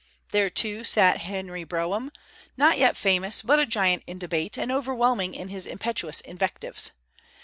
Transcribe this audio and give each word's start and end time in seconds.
There, 0.31 0.49
too, 0.49 0.83
sat 0.83 1.17
Henry 1.17 1.63
Brougham, 1.63 2.11
not 2.57 2.79
yet 2.79 2.97
famous, 2.97 3.43
but 3.43 3.59
a 3.59 3.67
giant 3.67 4.01
in 4.07 4.17
debate, 4.17 4.57
and 4.57 4.71
overwhelming 4.71 5.35
in 5.35 5.49
his 5.49 5.67
impetuous 5.67 6.21
invectives. 6.21 6.89